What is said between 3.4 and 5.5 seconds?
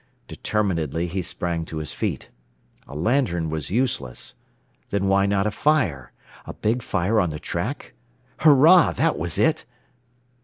was useless. Then why not